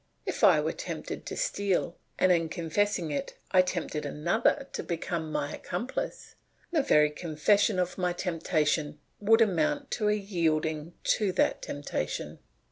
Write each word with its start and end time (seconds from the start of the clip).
If 0.25 0.43
I 0.43 0.59
were 0.59 0.71
tempted 0.73 1.27
to 1.27 1.37
steal, 1.37 1.95
and 2.17 2.31
in 2.31 2.49
confessing 2.49 3.11
it 3.11 3.35
I 3.51 3.61
tempted 3.61 4.03
another 4.03 4.65
to 4.73 4.81
become 4.81 5.31
my 5.31 5.53
accomplice, 5.53 6.33
the 6.71 6.81
very 6.81 7.11
confession 7.11 7.77
of 7.77 7.99
my 7.99 8.11
temptation 8.11 8.97
would 9.19 9.41
amount 9.41 9.91
to 9.91 10.09
a 10.09 10.13
yielding 10.15 10.93
to 11.03 11.31
that 11.33 11.61
temptation. 11.61 12.39